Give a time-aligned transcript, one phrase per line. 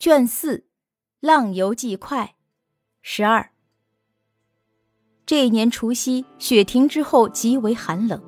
[0.00, 0.56] 卷四，
[1.20, 2.24] 《浪游记快》，
[3.02, 3.50] 十二。
[5.26, 8.18] 这一年除夕，雪停之后极为寒冷。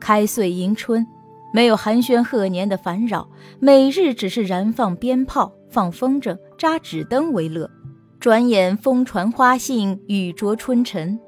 [0.00, 1.06] 开岁迎春，
[1.52, 3.28] 没有寒暄贺年的烦扰，
[3.60, 7.70] 每日只是燃放鞭炮、放风筝、扎纸灯为乐。
[8.18, 11.20] 转眼风传花信，雨着春尘。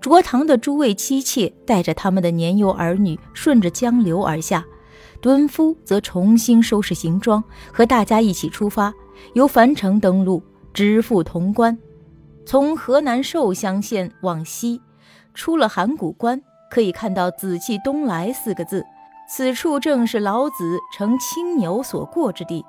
[0.00, 4.64] 卓堂的诸位妻妾带着他们的年幼儿女，顺着江流而下。
[5.20, 7.42] 敦夫则重新收拾行装，
[7.72, 8.92] 和大家一起出发。
[9.34, 10.42] 由樊城登陆，
[10.74, 11.76] 直赴潼关。
[12.44, 14.80] 从河南寿乡县往西，
[15.34, 18.84] 出了函谷关，可以看到“紫气东来”四个字。
[19.28, 22.64] 此处正是老子乘青牛所过之地。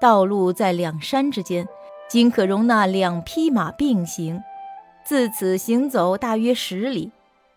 [0.00, 1.66] 道路在两山之间，
[2.08, 4.40] 仅可容纳两匹马并行。
[5.04, 7.10] 自此行走大约十里，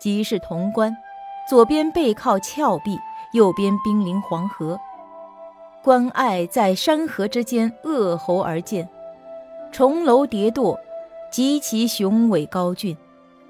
[0.00, 0.96] 即是潼关。
[1.48, 2.98] 左边背靠峭壁，
[3.32, 4.78] 右边濒临黄河。
[5.82, 8.88] 关隘在山河之间扼喉而建，
[9.72, 10.78] 重楼叠垛，
[11.30, 12.96] 极其雄伟高峻。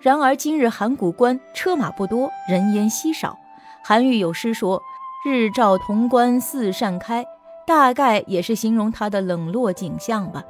[0.00, 3.36] 然而今日函谷关车马不多，人烟稀少。
[3.82, 4.80] 韩愈有诗说
[5.24, 7.24] ：“日照潼关四扇开”，
[7.66, 10.44] 大概也是形容它的冷落景象吧。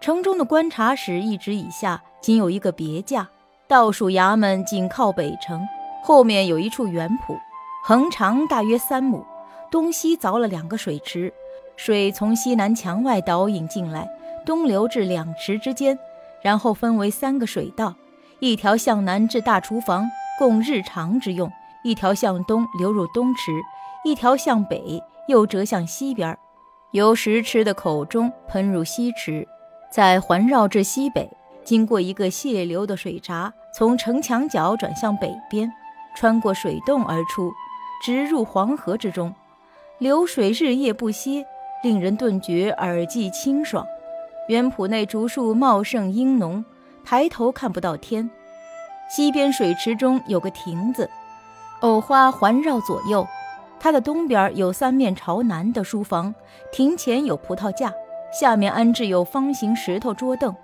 [0.00, 3.28] 城中的观察室一直以下仅有一个别驾，
[3.68, 5.60] 倒数衙门紧靠北城，
[6.02, 7.36] 后面有一处园圃，
[7.82, 9.24] 横长大约三亩。
[9.70, 11.32] 东西凿了两个水池，
[11.76, 14.10] 水从西南墙外导引进来，
[14.44, 15.96] 东流至两池之间，
[16.42, 17.94] 然后分为三个水道，
[18.40, 21.48] 一条向南至大厨房，供日常之用；
[21.84, 23.52] 一条向东流入东池，
[24.04, 26.36] 一条向北又折向西边，
[26.90, 29.46] 由石池的口中喷入西池，
[29.88, 31.30] 再环绕至西北，
[31.62, 35.72] 经过一个泄流的水闸，从城墙角转向北边，
[36.16, 37.52] 穿过水洞而出，
[38.00, 39.32] 直入黄河之中。
[39.98, 41.44] 流水日夜不歇，
[41.82, 43.86] 令人顿觉耳际清爽。
[44.48, 46.64] 园圃内竹树茂盛阴浓，
[47.04, 48.28] 抬头看不到天。
[49.08, 51.08] 西边水池中有个亭子，
[51.80, 53.26] 藕花环绕左右。
[53.78, 56.34] 它的东边有三面朝南的书房，
[56.72, 57.92] 亭前有葡萄架，
[58.32, 60.54] 下面安置有方形石头桌凳，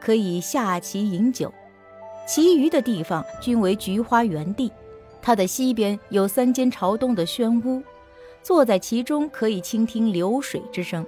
[0.00, 1.52] 可以下棋饮酒。
[2.26, 4.72] 其余的地方均为菊花园地。
[5.22, 7.82] 它的西边有三间朝东的轩屋。
[8.42, 11.04] 坐在其中，可以倾听流水之声。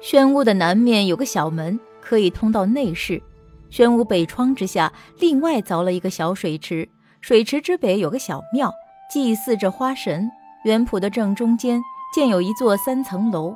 [0.00, 3.22] 轩屋的南面有个小门，可以通到内室。
[3.68, 6.88] 轩屋北窗之下，另外凿了一个小水池，
[7.20, 8.72] 水池之北有个小庙，
[9.10, 10.30] 祭祀着花神。
[10.64, 11.80] 园圃的正中间
[12.14, 13.54] 建有一座三层楼，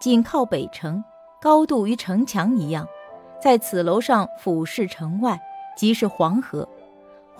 [0.00, 1.02] 紧靠北城，
[1.40, 2.86] 高度与城墙一样。
[3.40, 5.40] 在此楼上俯视城外，
[5.76, 6.68] 即是黄河。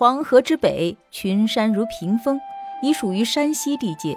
[0.01, 2.41] 黄河之北，群山如屏风，
[2.81, 4.17] 已属于山西地界。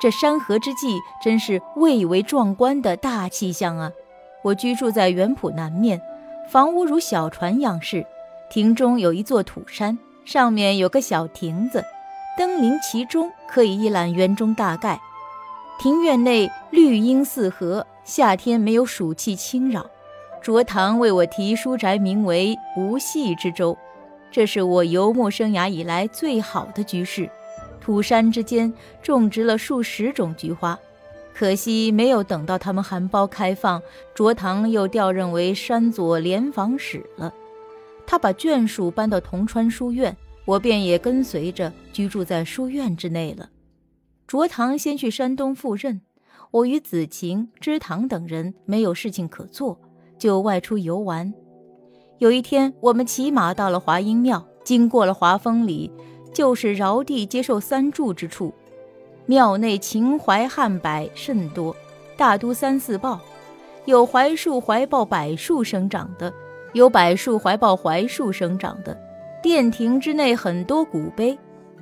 [0.00, 3.92] 这山河之际，真是蔚为壮观的大气象啊！
[4.42, 6.00] 我居住在园圃南面，
[6.48, 8.06] 房屋如小船样式，
[8.48, 11.84] 亭中有一座土山，上面有个小亭子，
[12.38, 14.98] 登临其中，可以一览园中大概。
[15.78, 19.84] 庭院内绿荫四合，夏天没有暑气侵扰。
[20.40, 23.76] 卓堂为我题书宅名为“无隙之舟”，
[24.30, 27.28] 这是我游牧生涯以来最好的居室。
[27.80, 28.72] 土山之间
[29.02, 30.78] 种植了数十种菊花，
[31.32, 33.80] 可惜没有等到它们含苞开放，
[34.14, 37.32] 卓堂又调任为山左联防使了。
[38.06, 43.48] 他把眷属搬到铜川书院，我便也跟随着居住在书院之内了。
[44.26, 46.02] 卓堂先去山东赴任，
[46.50, 49.80] 我与子晴、芝堂等人没有事情可做，
[50.18, 51.32] 就外出游玩。
[52.18, 55.90] 有一天，我们骑马到了华阴庙，经过了华峰里。
[56.30, 58.52] 就是尧帝接受三柱之处，
[59.26, 61.74] 庙内秦淮汉柏甚多，
[62.16, 63.18] 大都三四抱，
[63.86, 66.32] 有槐树怀抱柏树生长的，
[66.74, 68.96] 有柏树怀抱槐树生长的。
[69.42, 71.36] 殿庭之内很多古碑，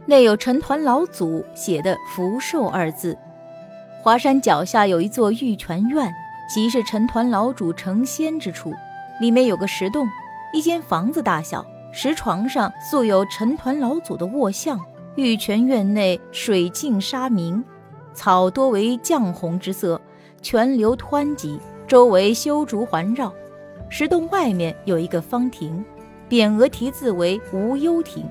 [0.07, 3.19] 内有陈抟老祖写的“福寿”二字。
[4.03, 6.11] 华山脚下有一座玉泉院，
[6.55, 8.73] 即是陈抟老祖成仙之处，
[9.21, 10.07] 里面有个石洞，
[10.53, 11.65] 一间房子大小。
[11.93, 14.79] 石床上素有陈抟老祖的卧像，
[15.15, 17.65] 玉泉院内水净沙明，
[18.13, 19.99] 草多为绛红之色，
[20.43, 23.33] 泉流湍急，周围修竹环绕。
[23.89, 25.83] 石洞外面有一个方亭，
[26.29, 28.29] 匾额题字为“无忧亭”，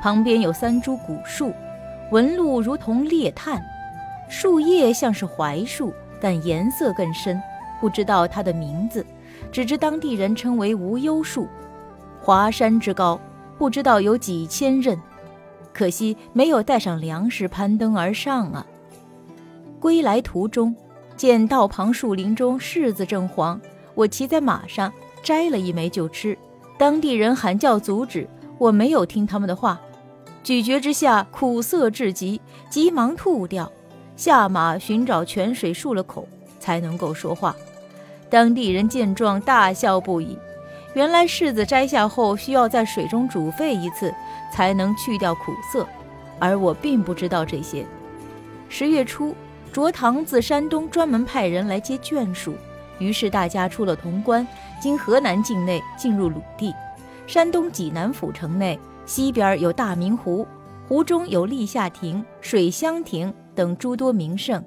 [0.00, 1.52] 旁边有三株古树，
[2.12, 3.60] 纹路如同裂炭，
[4.28, 7.42] 树叶像是槐树，但颜色更深，
[7.80, 9.04] 不知道它的名字，
[9.52, 11.48] 只知当地人称为无忧树。
[12.20, 13.20] 华山之高，
[13.58, 14.98] 不知道有几千仞，
[15.72, 18.66] 可惜没有带上粮食攀登而上啊。
[19.78, 20.74] 归来途中，
[21.16, 23.60] 见道旁树林中柿子正黄，
[23.94, 24.92] 我骑在马上
[25.22, 26.36] 摘了一枚就吃。
[26.78, 28.28] 当地人喊叫阻止，
[28.58, 29.80] 我没有听他们的话，
[30.42, 32.40] 咀嚼之下苦涩至极，
[32.70, 33.70] 急忙吐掉。
[34.16, 36.26] 下马寻找泉水漱了口，
[36.58, 37.54] 才能够说话。
[38.34, 40.36] 当地人见状大笑不已。
[40.94, 44.12] 原来柿子摘下后需要在水中煮沸一次，
[44.52, 45.86] 才能去掉苦涩，
[46.40, 47.86] 而我并不知道这些。
[48.68, 49.36] 十月初，
[49.72, 52.56] 卓堂自山东专门派人来接眷属，
[52.98, 54.44] 于是大家出了潼关，
[54.80, 56.74] 经河南境内进入鲁地。
[57.28, 58.76] 山东济南府城内
[59.06, 60.44] 西边有大明湖，
[60.88, 64.60] 湖中有立夏亭、水香亭等诸多名胜。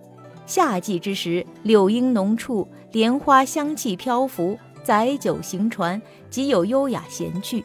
[0.48, 4.58] 夏季之时，柳荫浓处，莲花香气飘浮。
[4.82, 7.62] 载酒行船，极有优雅闲趣。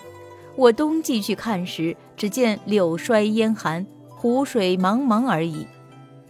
[0.56, 5.64] 我冬季去看时，只见柳衰烟寒，湖水茫茫而已。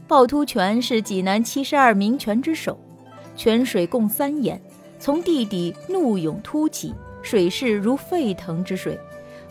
[0.07, 2.79] 趵突泉是济南七十二名泉之首，
[3.35, 4.61] 泉水共三眼，
[4.99, 9.01] 从地底怒涌突起，水势如沸腾之水。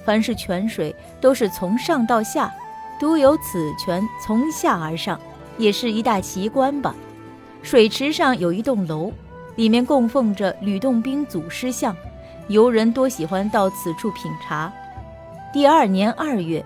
[0.06, 2.54] 凡是泉水都是从上到下，
[3.00, 5.20] 独有此泉从下而上，
[5.62, 6.96] 也是一大奇观吧。
[7.62, 9.14] 水池上有一栋楼。
[9.58, 11.94] 里面供奉着吕洞宾祖师像，
[12.48, 14.72] 游人多喜欢到此处品茶。
[15.52, 16.64] 第二年二月，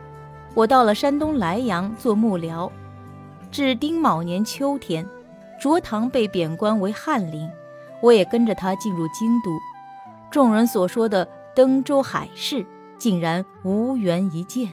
[0.53, 2.69] 我到了山东莱阳做幕僚。
[3.51, 5.03] 至丁卯年秋天，
[5.59, 7.49] 卓堂被贬官为翰林，
[8.03, 9.49] 我也跟着他进入京都。
[10.29, 12.63] 众人所说的登州海市，
[12.99, 14.71] 竟然无缘一见。